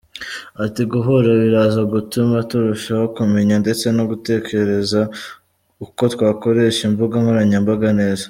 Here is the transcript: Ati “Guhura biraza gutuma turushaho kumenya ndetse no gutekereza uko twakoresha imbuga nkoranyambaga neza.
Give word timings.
Ati 0.65 0.81
“Guhura 0.91 1.29
biraza 1.41 1.81
gutuma 1.93 2.35
turushaho 2.49 3.05
kumenya 3.17 3.55
ndetse 3.63 3.85
no 3.97 4.03
gutekereza 4.11 5.01
uko 5.85 6.03
twakoresha 6.13 6.81
imbuga 6.89 7.15
nkoranyambaga 7.23 7.89
neza. 7.99 8.19